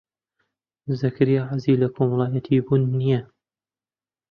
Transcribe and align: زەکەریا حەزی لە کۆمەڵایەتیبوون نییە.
زەکەریا 0.99 1.43
حەزی 1.49 1.79
لە 1.81 1.87
کۆمەڵایەتیبوون 1.95 2.81
نییە. 2.99 3.21